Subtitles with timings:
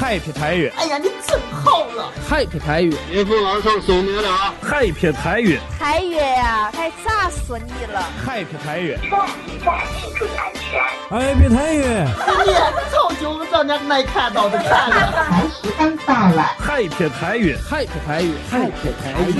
[0.00, 4.54] Happy 台语，哎呀，你真好了！Happy 台语，岳父老少送你了。
[4.62, 8.78] Happy 台语，台语呀，太炸死你了！Happy 台
[10.16, 10.80] 注意安全。
[11.10, 11.82] Happy 台语，
[12.46, 12.52] 你
[12.92, 15.12] 早就让人没看到的看了。
[15.28, 16.54] 台时间到了。
[16.64, 19.34] Happy 台语，Happy 台语，Happy 台语。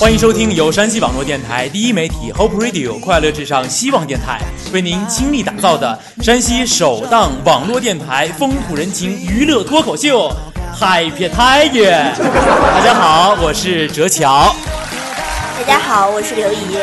[0.00, 4.40] 欢迎收听由山西网络电台第一媒体 Hope Radio 快乐至上希望电台
[4.72, 10.30] 为您倾力打造的山西首档网络电台风土人情娱乐脱口秀
[10.80, 12.14] 《Happy 太原》。
[12.22, 14.54] 大家好，我是哲乔。
[15.58, 16.78] 大家好，我是刘怡。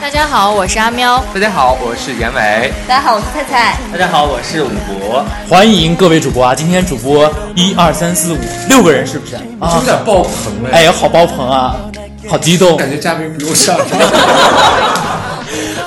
[0.00, 1.22] 大家好，我是阿喵。
[1.34, 2.72] 大家好，我是严伟。
[2.88, 3.78] 大家好，我是菜菜。
[3.92, 5.22] 大家好，我是武博。
[5.46, 6.54] 欢迎各位主播啊！
[6.54, 8.38] 今天主播一二三四五
[8.70, 9.36] 六个人，是不是？
[9.60, 10.32] 啊，有点爆棚
[10.72, 11.76] 哎，好爆棚啊！
[12.28, 13.76] 好激动，感觉嘉宾不用上。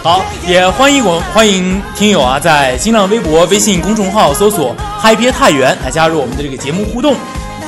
[0.03, 7.15] 好，也欢迎我欢迎听友啊，在新浪微博、微信公众号搜索“嗨别太原”来加入我们的这个节目互动。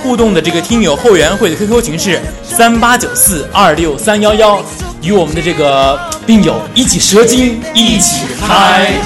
[0.01, 4.63] 互动的这个听友后援会的 QQ 群是三八九四二六三幺幺，
[5.01, 8.93] 与我们的这个病友一起蛇精，一起嗨。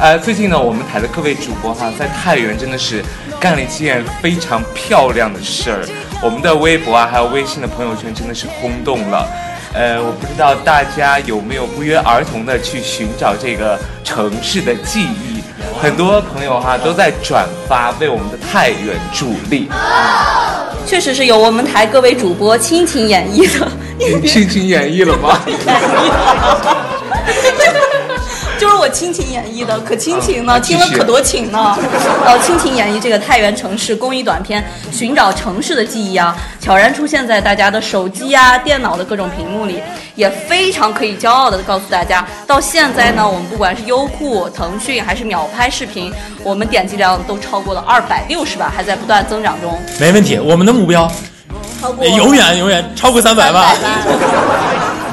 [0.00, 3.04] 呃，最近呢，我们台的各位主播哈，在太原真的是
[3.40, 5.82] 干了一件非常漂亮的事儿。
[6.22, 9.26] 我们的微博啊，还有微信的朋友圈真的是轰动了。
[9.72, 15.40] 呃，我不知道大家有没有不约而同的去寻找这个城市的记忆。
[15.80, 19.70] 很多朋友哈都在转发，为我们的太原助力。
[20.84, 23.66] 确实是由我们台各位主播亲情演绎的。
[24.26, 25.40] 亲情演绎了吗？
[28.60, 31.78] 就是我亲情演绎的，可亲情呢，听了可多情呢。
[32.26, 34.62] 呃，亲情演绎这个太原城市公益短片
[34.94, 39.80] 《寻找城市的记忆》啊，悄然出现在大家的手机啊、电脑的各种屏幕里，
[40.14, 46.12] 也非常可以骄傲的告诉大家，到现在呢，我们不管是优酷、腾讯还是秒拍视频，
[46.44, 49.80] 我们点击量都超过了二百六十万，还在不断增长中。
[49.98, 51.10] 没问题，我们的目标
[51.80, 53.74] 超过永远永远超过三百万。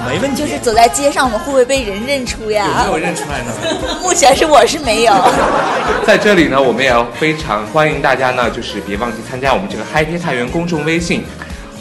[0.08, 2.86] 没问题，就是走在街上，我们会不会被人认出呀？
[2.86, 3.52] 有没有认出来呢？
[4.02, 5.14] 目前是我是没有。
[6.08, 11.26] 在这里呢，我们也要非常欢迎大家呢，就是别忘记参加我们这个 Happy 太原公众微信，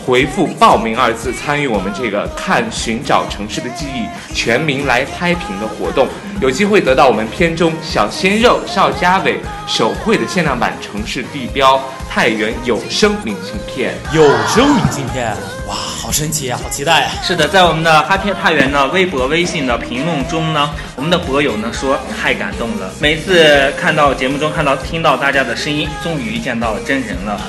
[0.06, 6.06] 回复“报名”二字，参与我们这个看寻找城市的记忆全民来拍屏的活动，
[6.40, 13.96] 有机会得到我们片中小鲜肉邵佳伟手绘的限量版城市地标太原有声明信片。
[14.12, 15.34] 有声明信片，
[15.66, 17.10] 哇，好神奇啊，好期待啊！
[17.24, 27.40] 是的，在我们的 Happy 太原的微博、微信的评论中呢，我们的博友呢说太感动了，每次看到节目中看到听到大家的声音，终于见到真人了。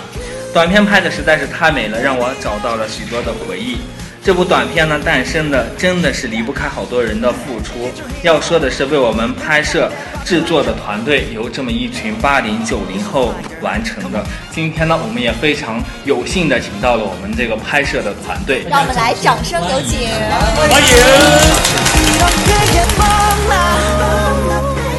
[0.54, 3.78] 短片拍的实在是太美了，让我找到了许多的回忆。
[4.24, 7.90] 这部短片呢诞生的真的是离不开好多人的付出。
[8.24, 9.90] 要说的是，为我们拍摄
[10.26, 14.22] 制作的团队由这么一群八零九零后完成的。
[14.52, 20.10] 今天呢，我们也非常有幸的请到了我们这个拍摄的团队，让我们来掌声有请，
[20.56, 20.88] 欢迎。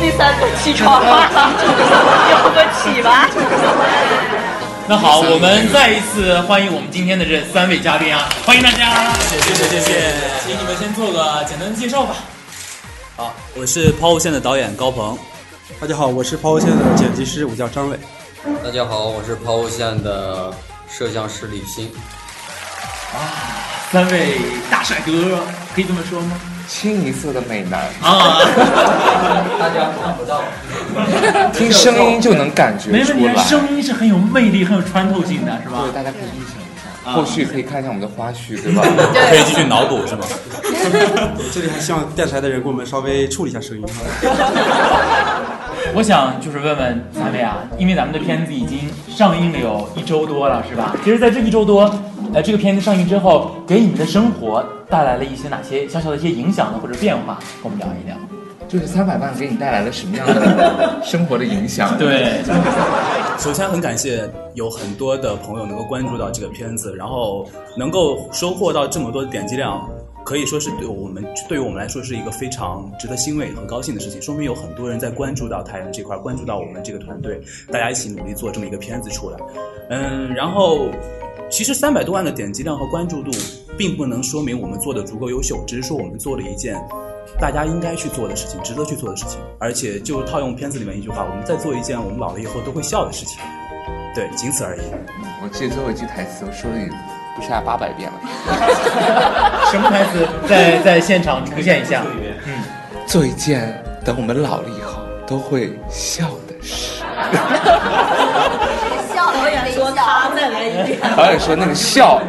[0.01, 1.29] 第三个起床了，
[2.31, 3.29] 有个起吧。
[4.89, 8.27] 那好，我们再一次欢迎我们今天的这三位嘉宾啊！
[8.47, 10.15] 欢迎大家，谢谢谢谢谢，
[10.47, 12.15] 请你们先做个简单的介绍吧。
[13.15, 15.19] 好，我是抛物线的导演高鹏。
[15.79, 17.99] 大家好，我是抛物线的剪辑师，我叫张伟。
[18.65, 20.51] 大家好，我是抛物线的
[20.89, 21.91] 摄像师李鑫。
[23.13, 24.39] 啊，三位
[24.71, 25.13] 大帅哥，
[25.75, 26.41] 可以这么说吗？
[26.69, 28.39] 清一色的美男啊！
[29.59, 30.43] 大家看不到，
[31.53, 33.35] 听声音就能感觉出来。
[33.43, 35.79] 声音是很有魅力、很有穿透性的，是吧？
[35.85, 36.69] 对，大家可以预想一
[37.05, 38.83] 下，后续可以看一下我们的花絮，对吧？
[39.31, 40.25] 可以继续脑补，是吗？
[41.53, 43.83] 这里还希望电视台的人给我们稍微处理一下声音。
[45.95, 50.95] 我想就是问问三位啊，因为咱们的片子已经上映了有一周多了，是吧？
[51.03, 51.91] 其实，在这一周多，
[52.35, 57.39] 呃，这个片子上映之后，给你们的生活带来了一些哪些小小的一些影响呢，或者变化？
[57.63, 58.17] 跟我们聊一聊。
[58.69, 61.97] 就是三百万给你带来了什么样的 生活的影响？
[61.97, 62.43] 对，
[63.39, 67.47] 首先很感谢有很多的朋友能够关注到这个片子，然后
[67.77, 69.89] 能够收获到这么多的点击量。
[70.25, 77.41] 可以说是对我们对于我们来说是一个非常值得欣慰和高兴的事情，说明有很多人在关注到太阳这块，关注到我们这个团队，
[77.73, 79.39] 大家一起努力做这么一个片子出来。
[79.89, 80.91] 嗯，然后
[81.51, 83.31] 其实三百多万的点击量和关注度，
[83.77, 86.77] 并不能说明我们做的足够优秀，只是说我们做了一件
[87.41, 89.41] 大家应该去做的事情，值得去做的事情。
[89.59, 93.39] 而且就套用片子里面一句话，我们在做一件我们老了以后都会笑的事情。
[94.15, 94.81] 对，仅此而已。
[95.43, 96.77] 我记得最后一句台词，我说了
[97.35, 98.21] 不下八百遍了。
[99.71, 100.29] 什么台词？
[100.49, 102.05] 在在现场出现一下。
[102.45, 102.63] 嗯，
[103.07, 107.03] 做一件等我们老了以后都会笑的事。
[109.99, 110.99] 导演说他再来一遍。
[111.17, 112.21] 导演说那个笑，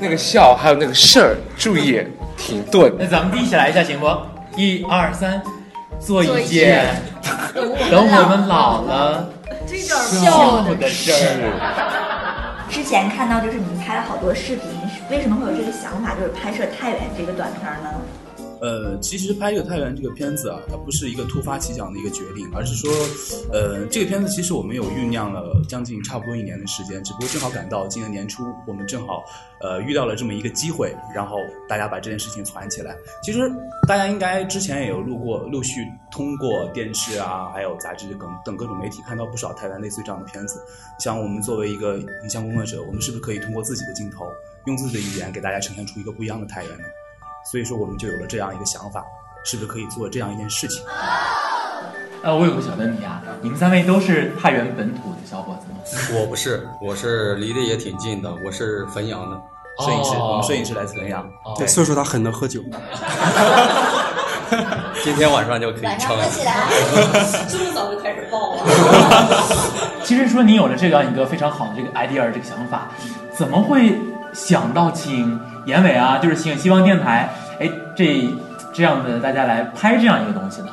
[0.00, 2.02] 那个笑还有那个事儿，注意
[2.36, 2.92] 停顿。
[2.98, 4.06] 那咱们一起来一下行不？
[4.56, 5.40] 一二三，
[5.98, 7.02] 做一件
[7.90, 9.28] 等我们老了
[9.66, 12.68] 这点笑的事儿。
[12.68, 14.64] 之前看到就是你们拍了好多视频，
[15.10, 17.90] 为什么会有这个想法，就是拍摄太原这个短片呢？
[18.62, 22.88] 呃，其实拍这个太原这个片子啊，它不是一个突发奇想的一个决定，而是说，
[23.52, 29.24] 呃，这个片子其实我们有酝酿了将近差不多一年的时间，只不过正好赶到今年年初，我们正好
[29.60, 31.38] 呃遇到了这么一个机会，然后
[31.68, 32.96] 大家把这件事情攒起来。
[33.24, 33.50] 其实
[33.88, 40.62] 大家应该之前也有录过，陆续通过电视啊，还有杂志等等各种媒体看到不少太原类似于这样的片子。
[41.00, 44.24] 像我们作为一个影像工作者，我们是不是可以通过自己的镜头，
[44.66, 46.84] 用自己的语言给大家呈现出一个不一样的太原呢？
[47.44, 49.04] 所以说，我们就有了这样一个想法，
[49.44, 50.82] 是不是可以做这样一件事情？
[52.22, 55.78] 呃，我有个小问题啊，你们三位都是太原本土的小伙子吗？
[56.20, 59.36] 我不是，我是离得也挺近的，我是汾阳的
[59.84, 61.28] 摄影师，我们摄影师来自汾阳。
[61.58, 62.60] 对，所以说他很能喝酒。
[65.02, 66.68] 今天晚上就可以唱起来，
[67.50, 68.62] 这么早就开始爆了。
[70.04, 72.88] 其实说你有了这样一个非常好的这个 idea 这个想法，
[73.34, 73.98] 怎么会
[74.32, 75.38] 想到请？
[75.64, 78.28] 严伟啊，就是请希望电台，哎，这
[78.72, 80.68] 这样的大家来拍这样一个东西呢。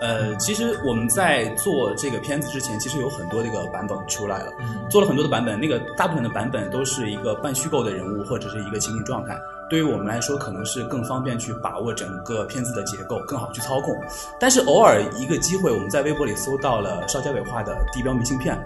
[0.00, 4.46] 呃，其实我们在做这个片子之前，其实有很多这个版本出来了，
[4.90, 5.60] 做了很多的版本。
[5.60, 13.94] 那个大部分的版本都是一个半虚构的人物或者是一个情景状态，对于我们来说，可能是更方便去把握整个片子的结构，更好去操控。
[14.40, 18.58] 但是偶尔一个机会，我们在微博里搜到了邵家伟画的地标明信片，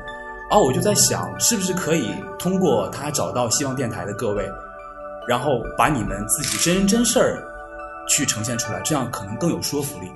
[0.48, 4.48] 然后我就在想，是不是可以通过他找到希望电台的各位。
[5.28, 7.42] 然后把你们自己真人真事儿
[8.08, 10.06] 去呈现出来，这样可能更有说服力。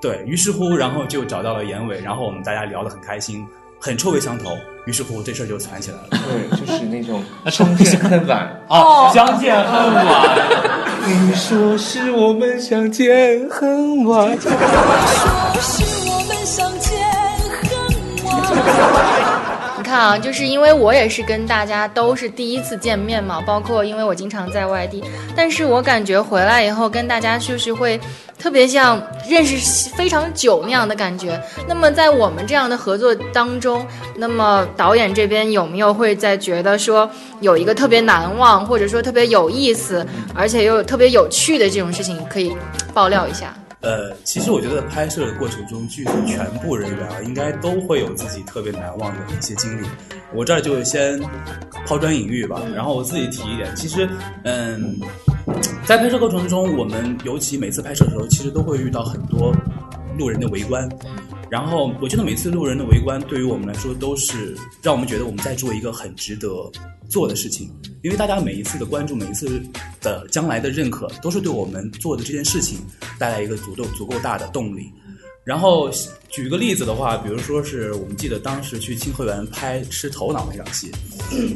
[0.00, 3.44] 对于是乎，然后就找到了严伟，然后我们大家聊得很开心，
[3.80, 4.50] 很臭味相投。
[4.86, 6.04] 于是乎，这事儿就传起来了。
[6.10, 7.20] 对，就是那种
[7.50, 10.38] 相见恨晚啊，相见恨晚。
[11.04, 14.30] 你说是我们相见恨晚。
[14.30, 14.50] 你说
[15.60, 16.87] 是我们相见
[19.98, 25.02] 啊，就是因为我也是跟大家都是第一次见面嘛，包括因为我经常在外地，
[25.34, 28.00] 但是我感觉回来以后跟大家就是会
[28.38, 31.42] 特别像认识非常久那样的感觉。
[31.66, 33.84] 那么在我们这样的合作当中，
[34.14, 37.10] 那么导演这边有没有会在觉得说
[37.40, 42.56] 有一个特别难忘，或者说特别有意思，而且又特别有趣的这种事情可以
[42.94, 43.52] 爆料一下？
[43.80, 49.86] 呃，其实我觉得拍摄的过程中，剧组全部人员啊，应该都会有自己特别难忘的一些经历。
[50.34, 51.20] 我这儿就先
[51.86, 53.74] 抛砖引玉吧，然后我自己提一点。
[53.76, 54.08] 其实，
[54.42, 54.98] 嗯，
[55.86, 59.54] 在拍摄过程中，我们尤其每次拍摄的时候，其实都会遇到很多
[60.18, 60.88] 路人的围观。
[61.50, 66.48] 然后，我觉得每次路人的围观，对于我们来说，都是让我们觉得我们在做一个很值得
[67.08, 67.74] 做的事情。
[68.02, 69.58] 因为大家每一次的关注，每一次
[70.02, 72.80] 的将来的认可，都是对我们做的这件事情
[73.18, 74.92] 带来一个足够足够大的动力。
[75.42, 75.90] 然后
[76.28, 80.92] 举个例子的话，比如说是我们记得当时去清河园拍吃头脑那场戏，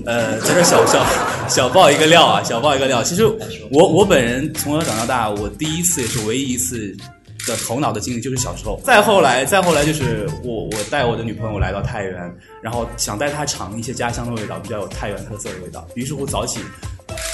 [0.07, 1.07] 呃，在这小小
[1.47, 3.03] 小爆一个料啊，小爆一个料。
[3.03, 3.27] 其实
[3.71, 6.97] 我我本人从小长到大，我第一次也是唯一一次。
[7.47, 15.87] 的头脑的经历就是小时候，再后来，再后来就是我我带我的女朋友来到太原，然后想带她尝一些家乡的味道，比较有太原特色的味道。
[15.95, 16.61] 于是乎早起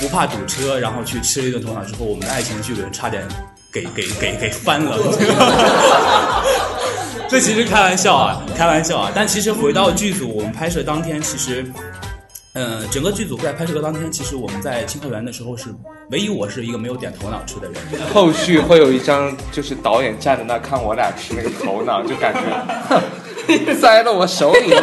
[0.00, 3.26] 不怕堵车，然后去吃了一顿头脑之后，我们的爱情剧本差点
[3.72, 4.96] 给给给给翻了。
[7.28, 9.12] 这其实开玩笑啊，开玩笑啊。
[9.14, 11.64] 但其实回到剧组，我们拍摄当天其实。
[12.55, 15.69] 嗯，整个剧组在拍摄的当天，其实我们在清河园的时候是
[16.11, 17.76] 唯一我是一个没有点头脑吃的人。
[18.12, 23.00] 后续会有一张，就是导演站在那看我俩吃那个头脑，就感觉
[23.81, 24.83] 塞到我手里了。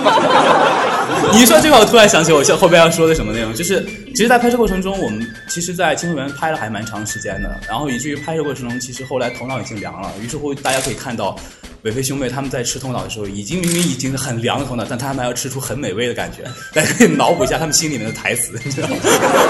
[1.33, 11.35] 你说这个，我突然想起我后边要说的什么内容，就是其实，在拍摄过程中，我们其实，在清河园拍了还蛮长时间的，然后以至于拍摄过程中，其实后来头脑已经凉了，于是乎大家可以看到。
[11.83, 16.39] 伟飞兄妹他们在吃头脑的时候，已经明明已经很凉的头脑，但他们还要吃出很美味的感觉。
[16.73, 18.95] 大家可以脑补一下他们心里面的台词，你知道吗？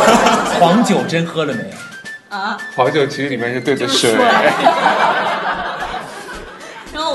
[0.60, 2.38] 黄酒真喝了没有？
[2.38, 4.14] 啊，黄酒其实里面是对着水。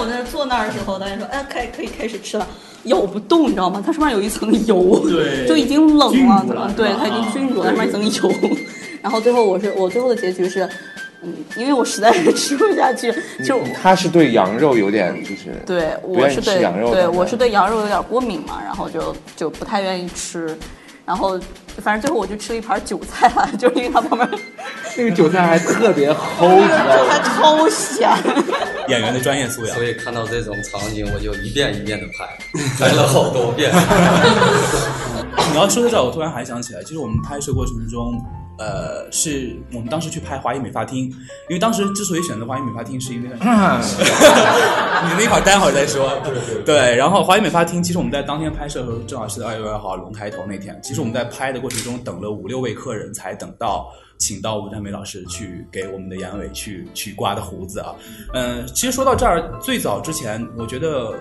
[0.00, 2.47] 我在坐那儿的时候，导演说：“哎，可以可以开始吃了。”
[2.85, 3.83] 咬不动，你知道吗？
[3.85, 8.57] 它上面有一层油，对，就已经冷了，对，它已经菌住了，上面一层油。
[9.02, 10.69] 然后最后我是我最后的结局是。
[11.23, 13.12] 嗯，因为我实在是吃不下去，
[13.45, 20.57] 就他是对羊肉有点就是对，我是对羊肉对我是对羊肉有点过敏嘛，然后就就不太愿意吃，
[21.04, 21.38] 然后
[21.78, 24.28] 反正最后我就吃了一盘韭菜了， 就是因为它旁边
[24.97, 27.19] 那个韭菜还特别齁，你知道它？
[27.21, 28.11] 超咸。
[28.88, 29.75] 演员的专业素养。
[29.76, 32.38] 所以看到这种场景，我就一遍一遍的拍，
[32.78, 33.73] 拍了好多遍。
[35.52, 38.21] 你要说到这，我突然还想起来，就是我们拍摄过程中，
[38.60, 41.04] 呃，是我们当时去拍华谊美发厅，
[41.48, 46.20] 因为当时之所以选择华谊美发厅，是因为 你那会儿待会儿再说。
[46.66, 50.78] 对然后华谊美发厅，其实我们在当天拍摄的时候，正好是二月二号龙抬头那天。
[50.82, 57.94] 其实我们在拍的过程中，等了五六位客人，才等到请到吴占梅老师去给我们的杨伟去去刮的胡子啊。
[58.34, 61.14] 嗯、其实说到这儿，最早之前，我觉得。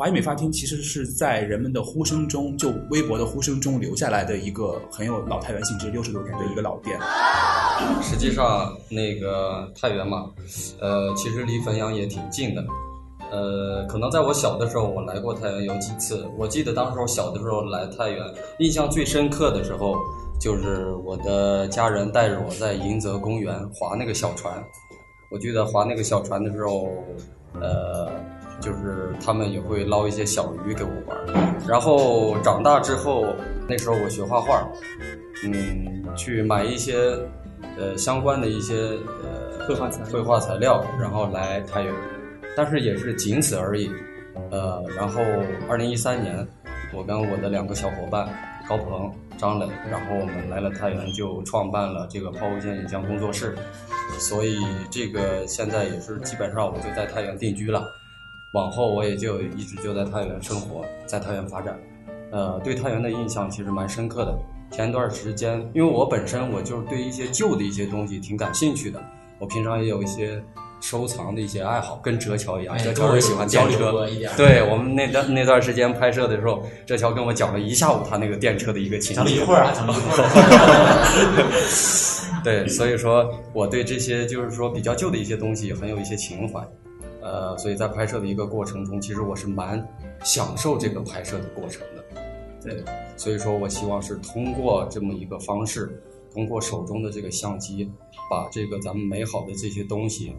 [0.00, 6.98] 华谊美发厅其实是在人们的呼声中，就微博的呼声中留下来的一个很有老太原性质、六十多年的一个老店。
[8.00, 10.30] 实际上，那个太原嘛，
[10.80, 12.64] 呃，其实离汾阳也挺近的。
[13.30, 16.26] 呃，可能在我小的时候，我来过太原有几次。
[16.38, 18.24] 我记得当时我小的时候来太原，
[18.58, 19.96] 印象最深刻的时候，
[20.40, 24.64] 就是我的家人带着我在迎泽公园划那个小船。
[25.30, 26.88] 我记得划那个小船的时候，
[27.60, 28.10] 呃，
[28.60, 31.18] 就是他们也会捞一些小鱼给我玩。
[31.66, 33.26] 然后长大之后，
[33.68, 34.66] 那时候我学画画，
[35.44, 36.96] 嗯，去买一些
[37.78, 38.74] 呃相关的一些
[39.22, 41.94] 呃绘画材绘画材料，然后来太原，
[42.56, 43.90] 但是也是仅此而已。
[44.50, 45.20] 呃，然后
[45.68, 46.46] 二零一三年，
[46.94, 48.28] 我跟我的两个小伙伴
[48.68, 53.54] 高鹏、张磊，然后我们来了太原，就创办了这个抛物线影像工作室。
[54.18, 54.58] 所以
[54.90, 57.86] 这个现在也是基本上我就在太原定居了，
[58.52, 61.78] 往后我也就一直就在太原生活，在太原发展。
[62.32, 64.36] 呃，对太原的印象其实蛮深刻的。
[64.72, 69.02] 前段时间，因为我本身我就是对一些旧的一些东西挺感兴趣的，
[69.38, 70.40] 我平常也有一些
[70.80, 80.26] 收藏的一些爱好，跟哲乔一样，哎哲乔是喜欢电交车对我们那段那段时间拍摄的时候，哲乔跟我讲了一下午他那个电车的一个情节，讲了一会儿啊讲了一会儿。
[82.42, 86.64] 对，所以说我对这些就是说比较旧的一些东西很有一些情怀，
[87.22, 89.86] 呃，所以在拍摄的一个过程中，其实我是蛮
[90.24, 92.04] 享受这个拍摄的过程的。
[92.62, 92.84] 对，
[93.16, 97.90] 所以说我希望是通过这么一个方式，通过手中的这个相机，
[98.30, 100.34] 把这个咱们美好的这些东西，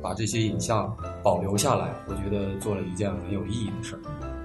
[0.00, 4.43] 把这些影像保留下来，我觉得做了一件很有意义的事儿。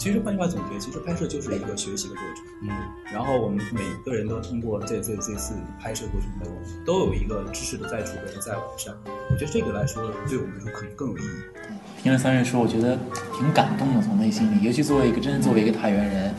[0.00, 2.42] 其实换句话总结，其实拍摄就是一个学习的过程。
[2.62, 2.70] 嗯，
[3.12, 6.50] 然后我们每个人都通过这这这次拍摄过程中，
[6.86, 8.94] 都有一个知识的在储备和再完善。
[9.30, 11.26] 我觉得这个来说，对我们来说可能更有意义。
[12.02, 12.98] 听了三月说，我觉得
[13.36, 14.64] 挺感动的，从内心里。
[14.64, 16.34] 尤其作为一个真正作为一个太原人，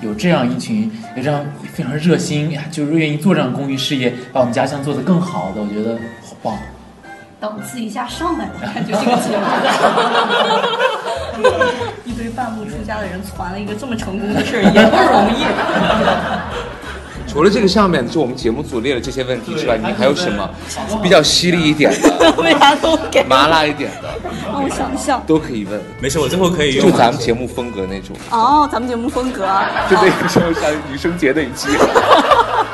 [0.00, 6.58] 有这样一群有这样非常热心，就是愿意做这样公益事业，把我们家乡做得更好的，我觉得好棒。
[7.42, 9.44] 档次一下上来了，感觉这个节目，
[12.06, 15.42] 一堆半路出家的人传了一个这么成功的事儿，也不容易。
[17.26, 20.48] 除了这个上面就我们节目组列了这些问题之外，你还有什么
[21.02, 24.08] 比较犀利一点的、为啥都给麻辣一点的
[24.46, 25.20] 让我想想。
[25.26, 25.80] 都可以问？
[25.98, 29.48] 没事，我最后可以用就咱们节目风格那种，哦，咱们节目风格，
[29.90, 31.70] 就那个时候像女生节那一期。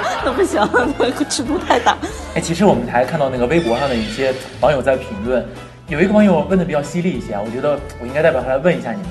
[0.24, 0.60] 那不行，
[0.98, 1.96] 那个尺度太大。
[2.34, 5.44] 哎，其实我们还看到那个微博上的一些网友在评论，
[5.88, 9.10] 有一个网友问的比较犀利一些啊，我觉得我应该代表他来问一下你们，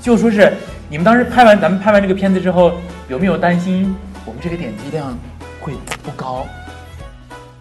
[0.00, 0.52] 就说是
[0.88, 2.72] 你们当时拍完咱们拍完这个片子之后，
[3.08, 5.16] 有没有担心我们这个点击量
[5.60, 6.46] 会不高？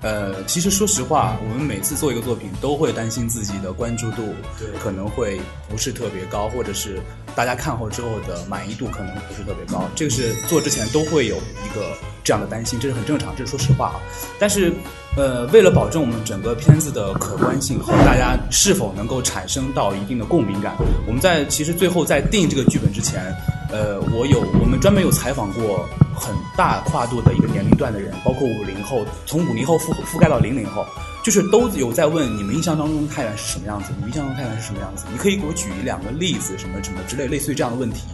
[0.01, 4.35] 呃，其实说实话，我们每次做一个作品，都会担心自己的关注度
[4.79, 6.99] 可能会不是特别高，或者是
[7.35, 9.89] 大家看后之后的满意度可能不是特别高。
[9.95, 13.95] 这个是做之前都会有一个这样的担心，这是很正常，这是说实话啊。
[14.37, 14.71] 但是，
[15.17, 20.75] 呃，为了保证我们整个片子的可观性和大家是否能够产生到一定的共鸣感，
[21.07, 23.35] 我们在其实最后在定这个剧本之前，
[23.75, 30.85] 呃，我有我们专门有采访过很大跨度的一个年龄段的人，包括五零后，从五零后覆覆盖到零零后，
[31.25, 35.03] 就是都有在问你们印象当中的太原是什么样子，你们印象中的太原是什么样子？
[35.11, 38.05] 你可以给我举一两个例子，什么什么之类，类似于这样的问题。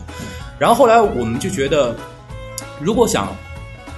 [0.57, 1.95] 然后后来我们就觉得，
[2.79, 3.27] 如果想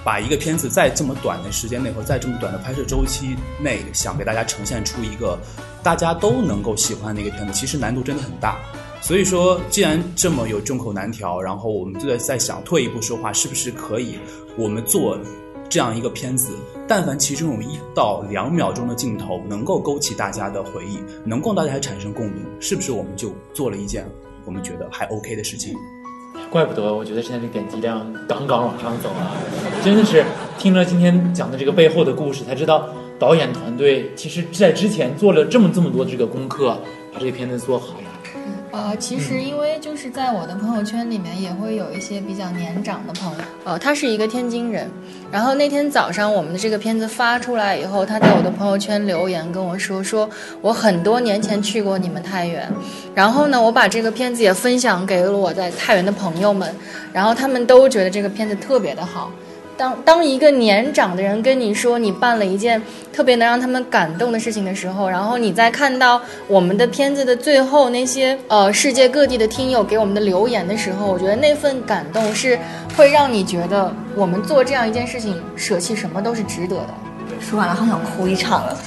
[0.03, 5.39] 把一个片子在这么短的时间内，或在这么短的拍摄周期内，想给大家呈现出一个
[5.81, 8.59] 大家都能够喜欢的一个片子，其实难度真的很大。
[9.03, 14.17] 所以说，既然这么有众口难调，然后我们就在在想，退一步说话，是不是可以
[14.57, 15.17] 我们做
[15.67, 16.53] 这样一个片子，
[16.87, 24.09] 但凡其中有一到两秒钟的镜头能够勾起大家的回忆，能够大家产生共鸣，是不是我们就做了一件
[24.45, 25.75] 我们觉得还 OK 的事情？
[26.49, 29.35] 怪不得我觉得现在这点击量杠杠往上走啊！
[29.83, 30.23] 真的是
[30.57, 32.87] 听了今天讲的这个背后的故事，才知道
[33.19, 36.79] 导演团队其实在之前做了这么这么多的这个功课，
[37.13, 38.03] 把这个片子做好了。
[38.73, 44.89] 呃，其实因为就是在我的朋友圈里面也会有一些比较年长的朋友，呃，他是一个天津人，
[45.31, 50.27] 然后那天早上我们的这个片子发出来以后，他在我的朋友圈留言跟我说，说
[50.59, 52.67] 我很多年前去过你们太原，
[53.13, 56.75] 然后呢，我把这个片子也分享给了我在太原的朋友们，
[57.13, 59.31] 然后他们都觉得这个片子特别的好。
[59.77, 72.57] 当当一个年长的人跟你说你办了一件特别能让他们感动的事情的时候，然后你在看到我们的片子的最后那些呃世界各地的听友给我们的留言的时候，我觉得那份感动是
[72.95, 76.89] 会让你觉得我们做这样一件事情舍弃什么都是值得的。
[77.41, 78.77] 说完了，好想哭一场了。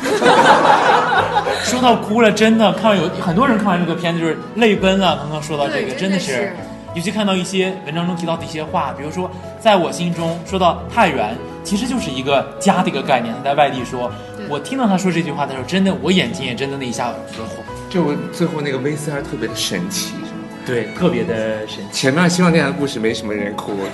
[1.63, 5.17] 说到哭了，真的看完有很多人看完这个片子就是泪奔了。
[5.17, 6.55] 刚刚说到这个，真的是。
[6.97, 13.35] 尤其看到一些文章中提到的一些话，比如说，在我心中说到太原，其实就是一个家的一个概念。
[13.37, 14.11] 他在外地说，
[14.49, 17.17] 我听到他说这句话的时候，真的我眼睛也真的那一下子
[17.55, 17.63] 红。
[17.91, 20.49] 就最后那个 VCR 特别的神奇，是吗？
[20.65, 21.93] 对，特别的神奇。
[21.93, 23.75] 前面希望电台故事没什么人哭。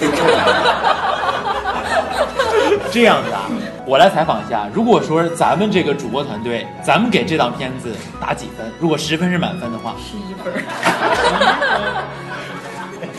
[2.93, 3.51] 这样子啊，
[3.85, 8.71] 我来采访一下，如果说咱们这个主播团队，咱们给这档片子打几分？
[8.79, 10.53] 如果十分是满分的话，十一分。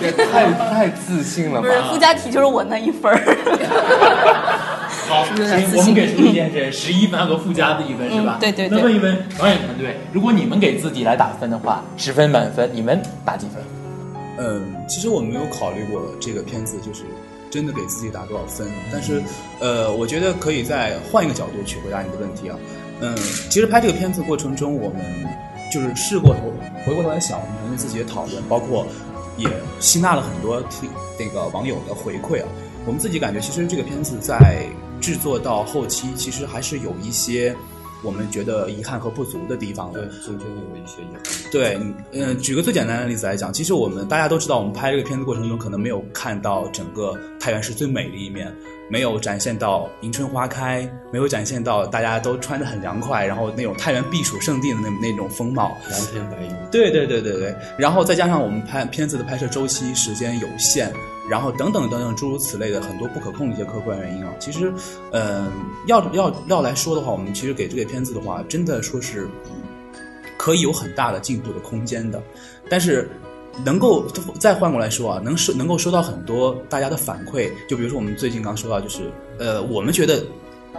[0.04, 1.68] 也太太自信了吧！
[1.68, 3.18] 不是附加题就是我那一分儿。
[5.08, 8.38] 好，行，我们给出意见是十一分和附加的一分是吧？
[8.40, 8.78] 对对对。
[8.78, 13.62] 那问一问导演团队，如果你们给自己来打分的话，十分满分，你们打几分？
[14.38, 17.04] 嗯，其实我没有考虑过这个片子就是
[17.52, 19.22] 真的给自己打多少分，但是
[19.60, 22.56] 呃，我觉得可以再换一个角度去回答你的问题啊。
[23.02, 23.16] 嗯，
[23.50, 25.00] 其实拍这个片子过程中，我们
[25.72, 26.54] 就是试过头
[26.86, 28.88] 回过头来想，我们团队自己也讨论，包括。
[29.38, 29.50] 也
[29.80, 32.48] 吸纳了很多听那个网友的回馈啊，
[32.86, 34.66] 我们自己感觉其实这个片子在
[35.02, 37.56] 制作到后期，其实还是有一些
[38.04, 40.02] 我们觉得遗憾和不足的地方的。
[40.02, 41.52] 对，中间有一些遗憾。
[41.52, 41.80] 对，
[42.12, 48.54] 嗯，举个最简单的例子来讲，其实我们大家都知道，我们拍这个片子过程中，可能没有看到整个太原市最美的一面。
[48.90, 55.76] 没有展现到迎春花开，没有展现到大家都穿得很凉快，然后那种太原避暑胜地的那那种风貌。
[55.90, 56.52] 蓝天白云。
[56.70, 57.56] 对对对对对。
[57.78, 60.94] 然后再加上我们拍片子的拍摄周期时间有限，
[61.30, 64.34] 然后等等等等诸如此类的很多不可控的一些客观原因啊。
[64.40, 64.74] 其实，
[65.12, 65.52] 嗯，
[65.88, 69.28] 要要要来说的话，我们其实给这个片子的话，真的说是
[70.38, 72.22] 可以有很大的进步的空间的，
[72.70, 73.10] 但是。
[73.64, 74.04] 能够
[74.40, 80.24] 再换过来说啊，能收能够收到很多大家的反馈，就比如说我们最近刚说到，就是呃，我们觉得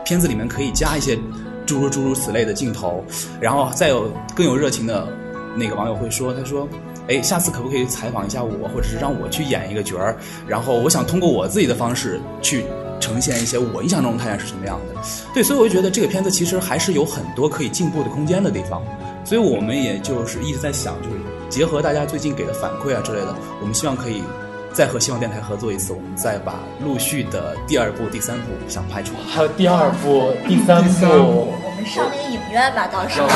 [0.04, 1.16] 片子里面可以加一些
[1.64, 3.04] 诸如诸如此类的镜头，
[3.40, 5.06] 然后再有更有热情的
[5.54, 6.68] 那个网友会说，他说，
[7.08, 12.64] 哎，下次可不可以采访一下我，或者是让我去演一个角儿，然后我想通过我自己的方式去
[13.00, 15.00] 呈现一些我印象中的太阳是什么样的。
[15.34, 18.82] 对，所以我就觉得这个片子其实还是有很多可以进步的空间的地方，
[19.24, 21.16] 所以我们也就是一直在想，就是。
[21.50, 24.24] 结合大家最近给的反馈啊之类的，我们希望可以
[24.72, 29.20] 再和希望电台合作一次，我们再把陆续的第二部、第三部想拍出来。
[29.28, 31.52] 还有第二部、第三部，
[31.84, 33.28] 上那个影院吧，到时候。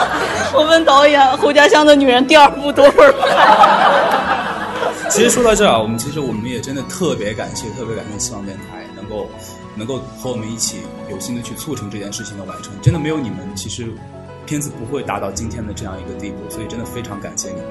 [0.58, 5.08] 我问导演《胡家乡的女人》第二部多会儿拍？
[5.08, 9.28] 其实说到这儿啊，我们其实我们也真的特别感谢，特别感谢希望电台能够
[9.74, 10.78] 能够和我们一起
[11.10, 12.72] 有心的去促成这件事情的完成。
[12.82, 13.92] 真的没有你们，其实。
[14.44, 17.64] 片子不会达到今天的这样一个地步，所以真的非常感谢你们。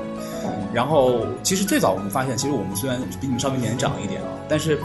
[0.74, 4.80] 然后，其实最早我们发现，其实我们虽然比你们稍微年长一点啊，但是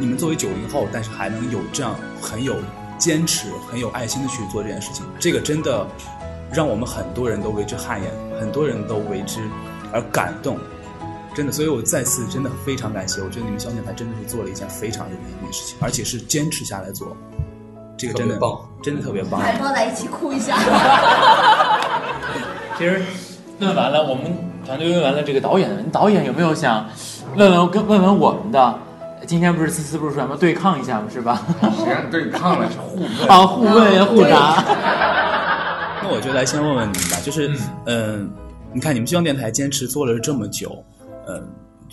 [0.00, 2.56] 你们作为九零后，但是还能有这样很有
[3.00, 5.84] 坚持、很有爱心的去做这件事情，这个真的
[6.52, 9.40] 让我们很多人都为之汗颜，很多人都为之
[9.92, 10.56] 而感动。
[11.34, 13.22] 真的，所以我再次真的非常感谢。
[13.22, 17.16] 我觉得你们小电台真的是做了一件非常有意义的事情，而且是坚持下来做。
[17.96, 19.40] 这个真的棒，真的特别棒。
[19.40, 20.56] 还抱在一起哭一下。
[22.76, 23.00] 其实
[23.60, 24.36] 问完了，我们
[24.66, 26.86] 团队问完了这个导演，导演有没有想
[27.36, 28.78] 问问跟问问我们的？
[29.26, 31.08] 今天不是思思不是说什么对抗一下吗？
[31.12, 31.46] 是吧？
[31.78, 32.70] 谁让对抗了？
[32.70, 34.64] 是互问啊，互问互答。
[36.02, 37.50] 那我就来先问问你们吧，就是
[37.86, 38.30] 嗯，
[38.72, 40.84] 你看你们希望电台坚持做了这么久，
[41.28, 41.46] 嗯。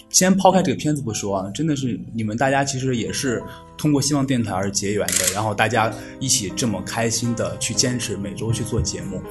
[0.10, 3.44] 先抛开这个片子不说啊，真的是你们大家其实也是
[3.78, 9.22] 通过希望电台而结缘的，然后大家一起这么开心的去坚持每周去做节目，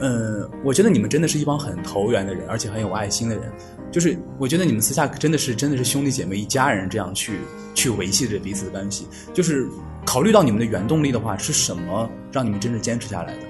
[0.00, 3.52] 嗯，我觉得你们真的是一帮很投缘的人，而且很有爱心的人，
[3.90, 7.40] 就是我觉得你们私下真的是真的是兄弟姐妹一家人这样去
[7.74, 9.68] 去维系着彼此的关系，就是
[10.04, 13.40] 考虑到你们的原动力的话，是什么让你们真正坚持下来的？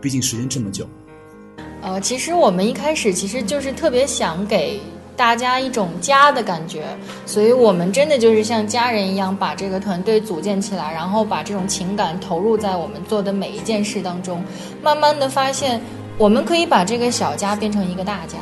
[0.00, 0.88] 毕竟时间这么久。
[1.82, 4.80] 呃，其实我们一开始其实就是特别想给。
[5.16, 6.82] 大家一种家的感觉。
[7.26, 14.42] 所以我们真的就是像家人一样，把这个团队组建起来，然后把这种情感投入在我们做的每一件事当中，
[14.82, 15.78] 慢慢的发现，
[16.16, 18.38] 我们可以把这个小家变成一个大家。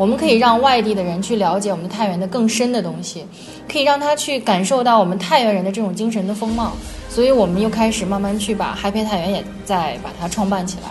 [0.00, 3.22] 我们可以让外地的人去了解我们太原的更深的东西，
[3.70, 6.72] 可以让他去感受到我们太原人的这种精神的风貌。
[7.10, 10.88] 所以，我们又开始慢慢去把 Happy 太原也在把它创办起来。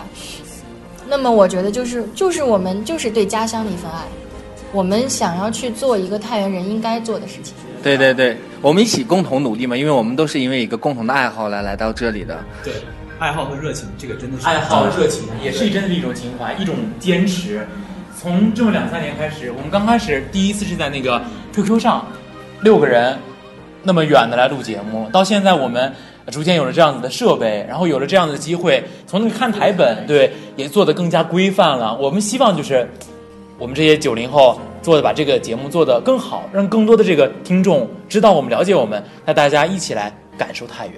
[1.08, 3.98] 那么，我觉得就是就是我们就是对家乡的一份爱，
[4.70, 7.52] 我们想要去做一个太原人应该做的事情。
[7.82, 12.38] 对对对，我们一起共同努力嘛，因为我们都是因为一个共同的爱好来来到这里的。
[12.62, 12.74] 对，
[13.18, 17.66] 爱好和热情，这个真的是爱好和热情，也是真的是一种情怀，一种坚持。
[18.20, 21.18] 从这么两三年开始，我们刚开始第一次是在那个
[21.54, 22.06] QQ 上，
[22.60, 23.18] 六个人
[23.82, 25.90] 那么远的来录节目，到现在我们
[26.30, 31.96] 逐渐有了这样子的设备，然后有了这样的机会，从那个看台本对也做得更加规范了。
[31.96, 32.86] 我们希望就是
[33.58, 40.96] 我们这些九零后做的把这个节目做得更好，让更多的这个听众知道我们、了解我们，带大家一起来感受太原。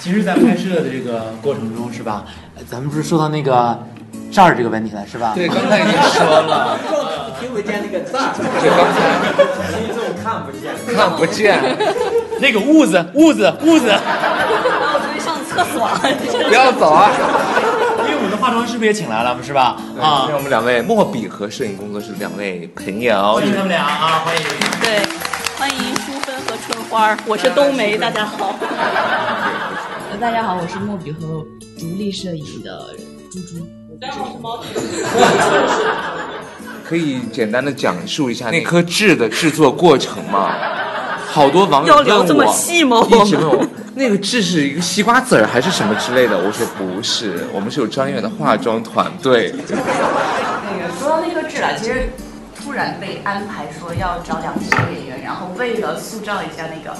[0.00, 2.26] 其实，在拍摄的这个过程中，是吧？
[2.70, 3.78] 咱们不是说到那个
[4.32, 5.32] 这儿这个问题了，是吧？
[5.34, 6.78] 对，刚才已经说了。
[7.40, 8.32] 听不见那个字儿。
[8.60, 8.98] 对，刚才。
[9.78, 10.72] 听众看不见。
[10.96, 11.60] 看不见。
[12.40, 13.90] 那个痦子，痦子，痦子。
[13.90, 16.00] 我准备上厕所了。
[16.48, 17.10] 不要走啊！
[18.06, 19.76] 因为我们的化妆师不也请来了，是吧？
[20.00, 24.22] 啊，我们两位墨笔和摄影工作室两位朋友，欢迎他们俩啊！
[24.24, 24.42] 欢迎。
[24.80, 25.02] 对，
[25.58, 28.54] 欢迎淑芬和春花，我是冬梅，大家好。
[30.20, 31.44] 大家好，我是墨笔和
[31.78, 32.94] 独立摄影的
[33.30, 33.66] 猪猪。
[36.84, 40.54] 可以简单的讲述一下那颗痣的制作过程吗？
[41.26, 43.06] 好多网友要聊这么细吗？
[43.08, 46.36] 一直问我那个痣是一个西瓜籽儿还是什么之类的。
[46.36, 49.54] 我说不是，我们是有专业的化妆团队。
[49.68, 52.10] 那个说到那颗痣啊，其实
[52.60, 54.60] 突然被安排说要找两个
[54.92, 56.94] 演员，然后为了塑造一下那个。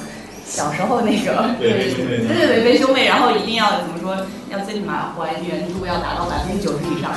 [0.54, 4.14] 小时候那个，对对对对，对兄妹，然后一定要怎么说，
[4.50, 7.10] 要最起码还原度要达到百分之九十以上。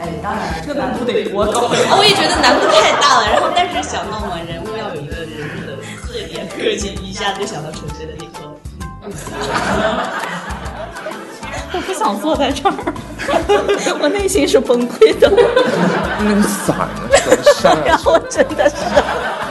[0.00, 1.70] 哎，当然这个难度得多高？
[1.70, 3.30] 我也觉得难度太大了。
[3.30, 8.50] 然后，但是想到嘛，人物要有一个人物的特点，个性，一下就想到纯粹的那颗。
[11.74, 12.74] 我不想坐在这儿，
[14.00, 15.30] 我内心是崩溃的。
[16.18, 18.76] 那个嗓子， 然后真的是。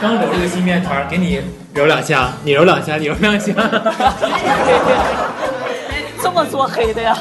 [0.01, 1.41] 刚揉这个新面团，给你
[1.73, 3.53] 揉两下，你揉两下，你揉两下。
[6.21, 7.17] 这么做黑的呀？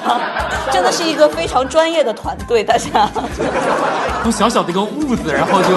[0.71, 3.11] 真的是一个非常专业的团队，大家。
[4.23, 5.69] 从小小的一个痦子，然后就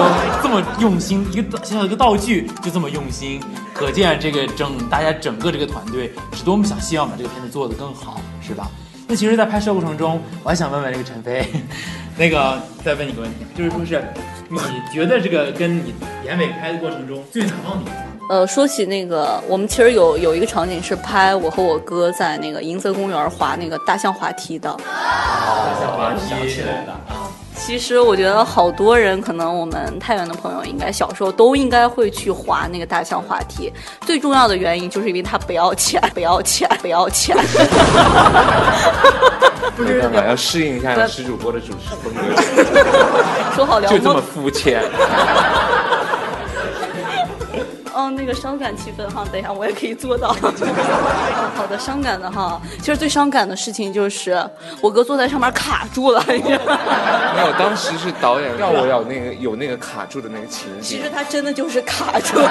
[0.42, 8.68] 这么用心，一个小小一个道具就这么用心，可见这个整大家整个这个团队是多么想希望把这个片子做得更好，是吧？
[9.06, 11.46] 那其实，在拍摄过程中，我还想问问那个陈飞，
[12.16, 14.02] 那个再问你个问题，就是说是，
[14.48, 14.56] 你
[14.92, 17.90] 觉得这个跟你眼尾拍的过程中最难忘的？
[18.30, 24.70] 呃，说起那个，我们其实有有一个场景是拍我和我哥在那个银色公园滑那个大象滑梯的。
[24.84, 27.28] 大象滑梯起来的啊。
[27.56, 33.72] 其实我觉得好多人，可能我们太原的朋友，应该小时候都应该会去滑那个大象滑梯。
[34.02, 37.36] 最重要的原因就是因为它不要钱，不要钱，不要钱。
[39.78, 42.20] 没办法，要适应一下石主播的主持风格。
[43.54, 44.82] 说好聊就这么肤浅。
[48.04, 50.28] 哦，那个伤感气氛哈，等一下我也可以做到。
[51.56, 54.44] 好的，伤感的哈，其实最伤感的事情就是
[54.80, 56.22] 我哥坐在上面卡住了。
[56.28, 60.82] 没有，当时是导演让我要那个有那个卡住的那个情景。
[60.82, 62.50] 其实他真的就是卡住了，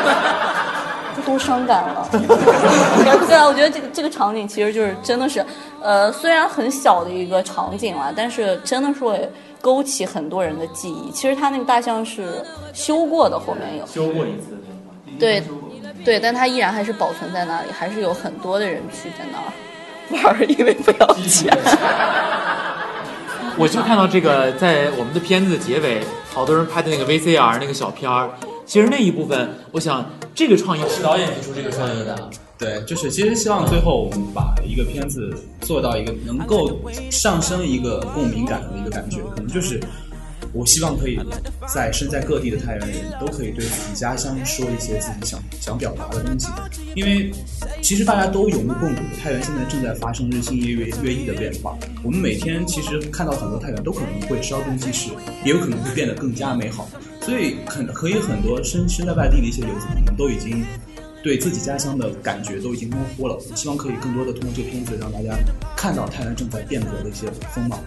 [1.16, 2.08] 这多伤感了。
[2.12, 5.46] 对啊，我觉得这个这个场景其实就是真的是，
[5.82, 9.30] 呃，虽然很小的一个场景了，但是真的是会
[9.62, 11.12] 勾起很多人的记忆。
[11.12, 14.58] 其实他那个大象是修过的，后面有修过一次。
[15.20, 15.44] 对，
[16.04, 19.46] 对，但它依然还是保存在那里，还是有很多的人去在那儿
[20.24, 21.56] 玩，因为不要钱。
[23.56, 26.02] 我就看到这个，在我们的片子的结尾，
[26.34, 28.30] 好多人拍的那个 VCR 那个小片儿，
[28.66, 32.30] 其实那一部分，我想这个创意是导演提出这个创意的。
[32.58, 36.80] 对，就是其实希望最后我们把一个片子做到一个能够
[37.12, 39.80] 上升一个共鸣感的一个感觉，可能就是。
[40.54, 41.20] 我希望可以
[41.74, 46.48] 在身在各地的太原人都可以对自己家乡说一些自己想想表达的东西，
[46.96, 47.32] 因为
[47.82, 51.76] 其实大家都有目共睹，太原现在正在发生日新月月月异的变化。
[52.04, 55.10] 我们每天其实看到很多太原都可能会稍纵即逝，
[55.44, 56.88] 也有可能会变得更加美好。
[57.22, 60.64] 所以很可以很多身身在外地的一些游子们都已经
[61.24, 63.40] 对自己家乡的感觉都已经模糊了。
[63.56, 65.36] 希望可以更多的通过这个片子让大家
[65.76, 67.80] 看到太原正在变革的一些风貌。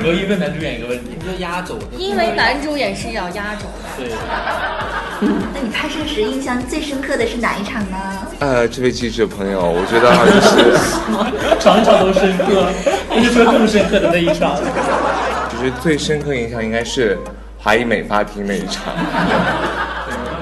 [0.00, 3.96] 罗伊问男主演一个问题，你说压轴的，因为男主演是要压轴的。
[3.98, 4.08] 对。
[5.54, 7.96] 那你拍摄时印象最深刻的是哪一场呢？
[8.40, 10.74] 呃，这位记者朋友，我觉得啊就是
[11.62, 12.66] 场场都深刻，
[13.14, 14.56] 你说更深刻的那一场，
[15.52, 17.16] 就是最深刻印象应该是
[17.56, 18.92] 华谊美发厅那一场。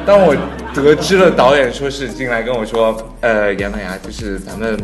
[0.07, 0.35] 当我
[0.73, 4.81] 得知了导演说是进来跟我说，呃，严婉呀，就是咱们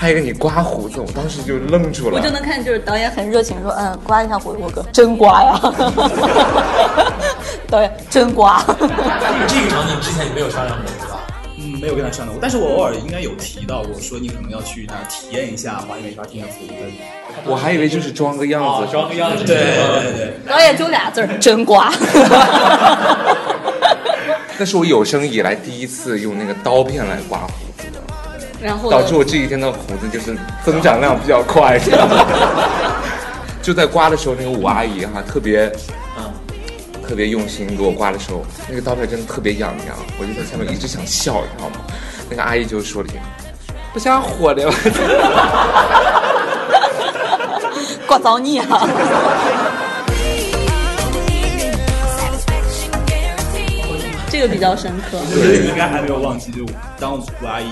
[0.00, 2.16] 拍一个你刮胡子，我当时就愣住了。
[2.16, 5.60] 我就能看，就是导演很热情说，嗯，刮一下胡子，我哥真刮呀。
[7.68, 8.64] 导演真刮。
[8.66, 11.20] 这个场景之前你没有商量过是吧？
[11.58, 16.68] 嗯，没有跟他商量过，但是我偶尔应该有提到过，说你可能要去那体验一下华谊美发厅的服务。
[17.44, 19.44] 我还以为就是装个样子，装个样子。
[19.44, 20.32] 对对对。
[20.48, 21.92] 导演就俩字儿，真刮。
[24.58, 27.69] 那是我有生以来第一次用那个刀片来刮胡子的，
[28.62, 31.78] 然后导致我这几天的胡子就是增长量比较快。
[33.62, 35.70] 就在刮的时候，那个五阿姨哈特别，
[36.18, 36.32] 嗯，
[37.06, 41.76] 特别用心给我刮的时候，那个刀片真的特别痒痒，我就在下面一直想笑，你知道吗？
[42.30, 43.18] 那个阿姨就说了一句
[43.92, 44.70] ：“不想活的。
[48.06, 48.66] ”刮着你啊！
[54.30, 55.18] 这个比较深刻。
[55.20, 56.64] 我觉得你应该还没有忘记，就
[56.98, 57.70] 当五阿姨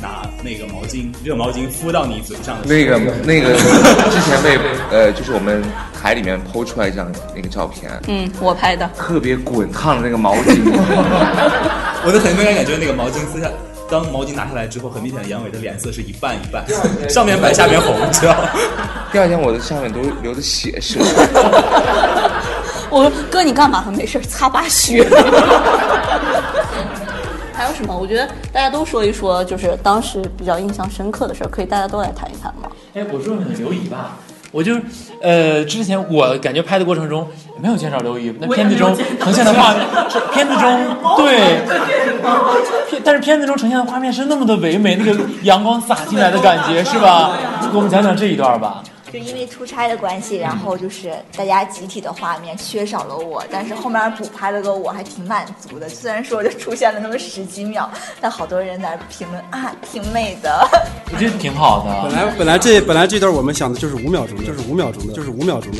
[0.00, 4.58] 拿那个毛巾，热毛巾敷到你嘴上的那个那个之前被
[4.90, 5.62] 呃，就是我们
[6.00, 10.60] 台里面剖出来一张那个照片，嗯，我拍的，特别滚烫的那个毛巾，
[12.04, 13.48] 我就很明显感觉那个毛巾撕下，
[13.90, 16.64] 当毛巾拿下来之后，很明显杨伟的脸色是一半一半，
[17.08, 18.34] 上面白下面红，知道？
[19.12, 20.98] 第二天我的下面都流的血是。
[22.88, 23.82] 我说哥，你干嘛？
[23.84, 25.04] 他没事，擦把血。
[27.56, 27.96] 还有什么？
[27.96, 32.68] 我觉得大家都说一说，就是当时比较印象深刻的事儿，可以大家都来谈一谈吗？
[32.94, 34.18] 哎，我说问刘姨吧，
[34.52, 34.76] 我就
[35.22, 37.26] 呃，之前我感觉拍的过程中
[37.58, 39.86] 没有见着刘姨，那片子中呈现的画面，
[40.34, 41.64] 片子中对，
[42.90, 47.38] 片但是片子中呈现的画面是那么的唯美，那个阳光洒进来的感觉是吧？
[47.72, 48.82] 给我们讲讲这一段吧。
[49.12, 55.88] 就因为出差的关系，然后就是大家集体的画面缺少了我，但是后面补拍了个我，还挺满足的。
[55.88, 57.90] 虽然说就出现了那么十几秒，
[58.20, 60.68] 但好多人在评论啊，挺美的。
[61.12, 62.02] 我觉得挺好的。
[62.02, 65.78] 本来本来这本来这段我们想的就是五秒钟，就是五秒钟的，就是五秒钟的。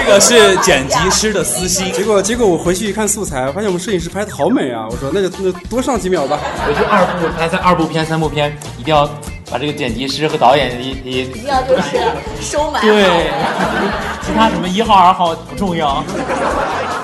[0.00, 1.92] 这个是剪辑师的私心。
[1.92, 4.86] 结果结果我回去一看素材，发现我们摄影师拍的好美啊！
[4.90, 6.38] 我说那就那多上几秒吧。
[6.66, 9.08] 我就二部拍在二部片、三部片一定要。
[9.52, 11.98] 把这个剪辑师和导演一一定要就是
[12.40, 13.28] 收买对，
[14.22, 16.04] 其他什么一号二号不重要。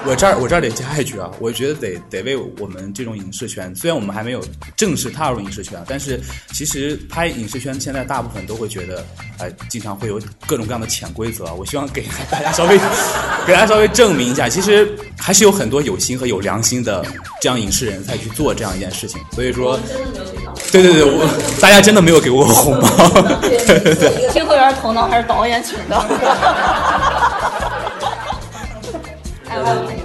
[0.09, 4.41] 我这儿我这儿得加一句啊，我觉得得得为我们这种影视圈，虽然我们还没有
[4.77, 6.21] 正式踏入影视圈，但是
[6.53, 9.05] 其实拍影视圈现在大部分都会觉得，
[9.39, 11.53] 哎，经常会有各种各样的潜规则。
[11.55, 12.79] 我希望给大家稍微
[13.47, 14.89] 给大家稍微证明一下，其实
[15.19, 17.05] 还是有很多有心和有良心的
[17.41, 19.21] 这样影视人才去做这样一件事情。
[19.33, 19.79] 所以说，
[20.71, 21.29] 对对对，我
[21.61, 22.89] 大家真的没有给我红包。
[23.41, 25.97] 对对对，听会员头脑还是导演请的。
[29.49, 29.96] 还有说说哲乔，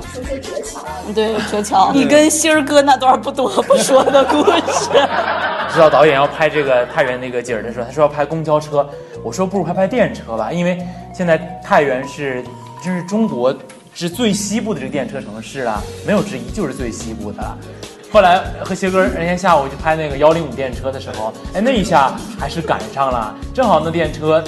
[1.13, 4.89] 对 哲乔，你跟星儿哥那段不多不说的故事。
[5.73, 8.87] 知道导演要拍这个太原那个景儿的时候，他说要拍公交车，
[9.23, 10.77] 我说不如拍拍电车吧，因为
[11.13, 12.43] 现在太原是
[12.83, 13.55] 就是中国
[13.93, 17.57] 是最西部的这个电车城市了，没有之一，就是最西部的。
[18.11, 24.43] 后来和谢哥那天下午去拍那个幺零五电车的时候，哎，那一下还是赶上了，正好那电车。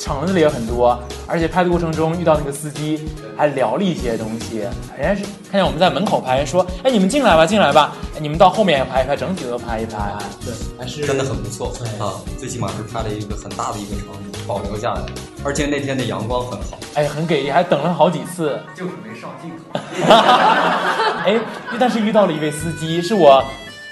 [0.00, 4.60] 场子里也很多，而且拍的过程中遇到那个司机，还聊了一些东西。
[4.96, 12.16] 人家是看见我们在门口拍，说：“哎，你们进来吧，进来吧，你们到后面也拍一拍，整体都拍一拍。”对，还是真的很不错啊！
[12.38, 15.02] 最起码是拍了一个很大的一个场景，保留下来。
[15.44, 19.78] 而且那天的阳光很好，哎，很给力，还等了好几次，就是没上镜头。
[21.26, 21.38] 哎，
[21.78, 23.44] 但是遇到了一位司机，是我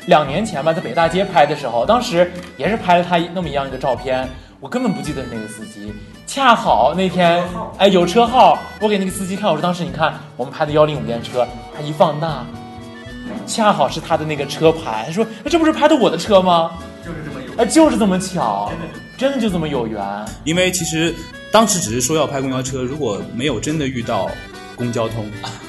[0.06, 4.26] 两年前吧，在北大街拍的时候，当时也是拍了他那么一样一个照片。
[4.60, 5.92] 我根本不记得是那个司机，
[6.26, 7.44] 恰好那天
[7.76, 12.44] 哎有车号，我给那个司机看，我说当时你看我们拍的幺零五电车，他一放大，
[13.46, 16.72] 恰好是他的那个车牌，他说那这不是拍的我的车吗？
[17.04, 18.72] 就是这么有，哎就是这么巧，
[19.16, 20.02] 真的就这么有缘。
[20.42, 21.14] 因为其实
[21.52, 24.28] 当时只是说要拍公交车，如果没有真的遇到
[24.74, 25.24] 公交通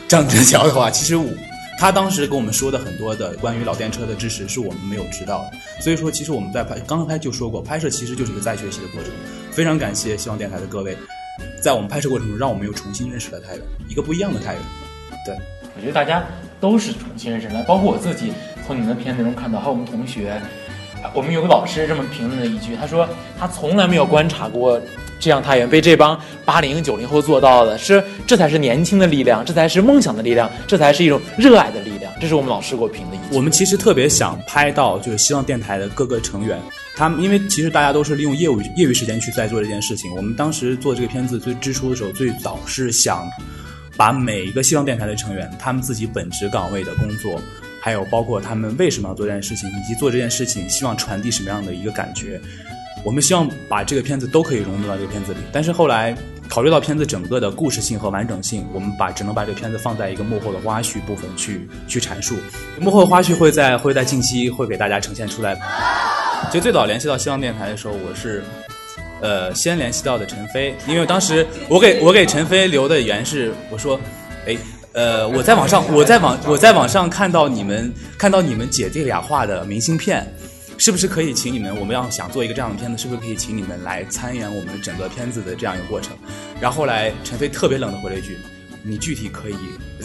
[0.07, 1.29] 张哲桥的话，其实我。
[1.79, 9.09] 他当时跟我们说的很多的关于老电车的知识是我们没有知道的，所以说其实我们在拍刚刚拍就说过，拍摄其实就是一个再学习的过程。
[9.49, 10.97] 非常感谢希望电台的各位，
[11.61, 14.61] 在我们拍摄过程中让我们又重新认识了太原，一个不一样的太原。
[15.25, 15.33] 对，
[15.73, 16.21] 我觉得大家
[16.59, 18.33] 都是重新认识的，包括我自己
[18.67, 20.37] 从你们的片子中看到，还有我们同学，
[21.13, 23.07] 我们有个老师这么评论了一句，他说
[23.39, 24.77] 他从来没有观察过
[25.19, 32.11] 这样太原被这帮八零九零后做到的，是这才是年轻的力量，这才是梦想的力量，这才是一种热爱的力量。
[32.21, 33.37] 这是我们老师给我评的意见。
[33.37, 36.57] 我们其实特别想拍到就是希望电台的各个成员，
[36.95, 40.09] 他们因为其实大家都是利用业务业余时间去在做这件事情。
[40.15, 43.27] 我们当时做这个片子最支出的时候，最早是想
[43.97, 47.41] 把每一个希望电台的成员，他们自己本职岗位的工作，
[47.81, 52.39] 还有包括他们为什么要做这件事情，以及做这件事情希望传递什么样的一个感觉。
[53.03, 56.15] 我们希望把这个片子都可以融入到这个片子里，但是后来
[56.49, 62.35] 考虑到片子整个的故事性和完整性，我们把只能把这个片子放在一个幕后的花絮部分去去阐述。
[62.79, 65.55] 幕后的花絮会在会在近期会给大家呈现出来。
[66.51, 68.43] 其实最早联系到希望电台的时候，我是
[69.21, 73.99] 呃先联系到的陈飞，因为当时我给我给陈飞留的言是我说，
[74.47, 74.57] 哎
[74.93, 80.27] 呃我在网上我在网我在网上看到你们看到你们姐弟俩画的明信片。
[80.79, 81.77] 是不是可以请你们？
[81.77, 86.17] 我们要想做一个这样的片子，是不是可以请你们来参演我们整个片子的这样一个过程？
[86.61, 88.37] 然后后来陈飞特别冷的回了一句
[88.83, 89.55] ：“你具体可以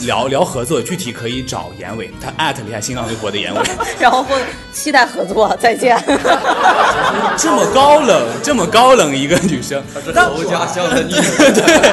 [0.07, 3.61] 聊 聊合作，具体可以找严伟。”他艾特了一下新浪微博的严伟，
[3.99, 4.25] 然后
[4.73, 5.97] 期待合作，再见。
[7.37, 9.83] 这么高冷，这么高冷一个女生，
[10.15, 11.93] 侯家乡的女对。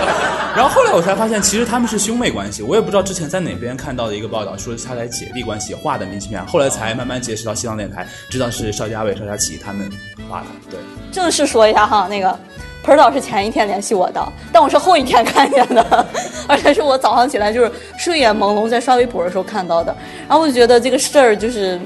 [0.53, 2.61] 然后后来我才发现，其实他们是兄妹关系。
[2.61, 6.45] 我也不知道之前在哪边看到的一个报道，说是他俩姐弟关系画的明信片。
[6.45, 9.89] 后来才慢慢结识到新浪电台，知道是邵佳伟、邵佳琪他们
[10.29, 10.47] 画的。
[10.69, 10.77] 对，
[11.09, 12.37] 正式说一下哈，那个
[12.83, 16.05] 盆导是前一天联系我的，但我是后一天 看见的，
[16.47, 19.95] 而且是我早上起来就是睡眼朦胧在刷微博的时候看到的。
[20.27, 21.79] 然后我就觉得这个事儿就是，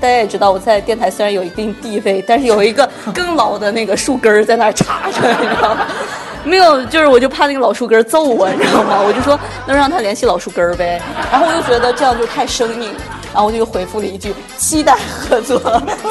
[0.00, 5.86] 大家也知道我在电台虽然有一定地位，但是有一个 更老的那个树根儿在那儿插着，你知道吗？
[6.44, 9.00] 没有，就是我就怕那个老树根揍我，你知道吗？
[9.04, 11.00] 我就说那让他联系老树根呗。
[11.30, 12.94] 然后我就觉得这样就太生硬，
[13.32, 15.58] 然后我就又回复了一句期待合作，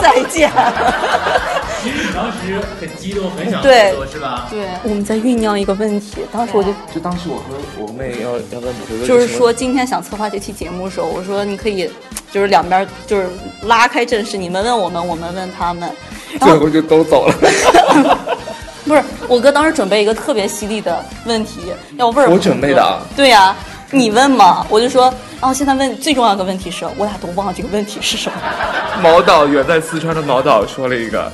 [0.01, 0.51] 再见。
[1.83, 4.47] 其实你当时很激动，很想合作是吧？
[4.49, 6.17] 对，我们在酝酿一个问题。
[6.31, 7.43] 当时我就就当时我和
[7.77, 11.89] 我妹要要问你，就是说今天想策划这期节目的时候，我说你可以
[12.31, 13.29] 就是两边就是
[13.63, 15.89] 拉开阵势，你们问我们，我们问他们，
[16.41, 18.27] 最后就都走了。
[18.85, 21.59] 不是我哥当时准备一个特别犀利的问题
[21.97, 23.53] 要问我准备的，对呀，
[23.91, 28.35] 你问嘛，我就说，然后现在问最重要的问题是我俩都忘了这个问题是什么。
[29.01, 31.31] 毛导远在四川的毛导说了一个，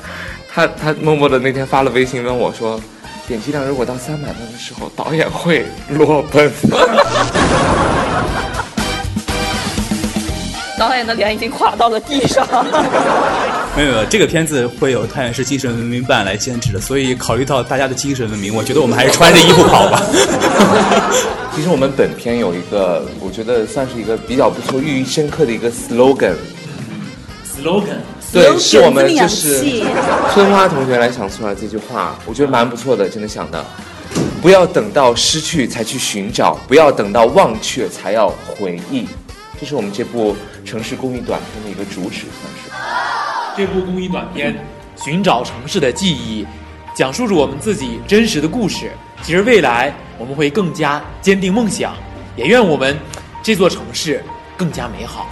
[0.54, 2.78] 他他默默的那天发了微信问我说，
[3.28, 6.52] 点击量如果到三百万的时候，导演会裸奔。
[10.78, 12.46] 导演的脸已经垮到了地上。
[13.76, 20.00] 没有没有，这个片子会有太原市精神文明办来监制的，所以考虑到大家的精神文明，我觉得我们还是穿着衣服跑吧。
[21.56, 26.36] 其实我们本片有一个，我觉得算是一个比较不错、寓意深刻的一个 slogan。
[27.56, 27.98] slogan。
[28.32, 29.84] 对，是我们就是
[30.34, 33.64] 春花同学来想出来这句话，我觉得蛮不错的，真的想的。
[34.42, 39.08] 不要等到失去才去寻找，不要等到忘却才要回忆。
[39.60, 42.70] 这是我们这部城市公益短片的一个主旨，算是。
[43.56, 44.52] 这部公益短片
[45.04, 46.44] 《寻找城市的记忆》，
[46.96, 48.92] 讲述着我们自己真实的故事。
[49.22, 51.94] 其实未来我们会更加坚定梦想，
[52.36, 52.98] 也愿我们
[53.44, 54.24] 这座城市
[54.58, 55.28] 更加美好。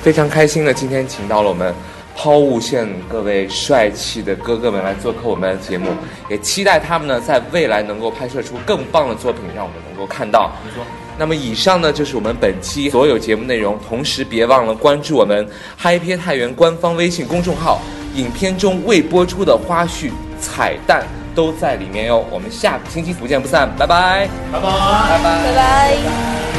[0.00, 1.74] 非常开心的，今天请到了我们
[2.14, 5.90] 抛物线各位帅气的哥哥们来做客我们的节目，
[6.30, 10.52] 也期待他们呢在未来能够拍摄出更棒的作品，让我们能够看到。
[10.64, 10.84] 你说。
[11.18, 17.80] 那么以上呢就是我们本期所有节目内容，同时别忘了关注我们嗨片太原官方微信公众号，
[18.14, 22.24] 影片中未播出的花絮彩蛋都在里面哟。
[22.30, 26.55] 我们下个星期不见不散，拜拜，拜拜，拜拜，拜拜。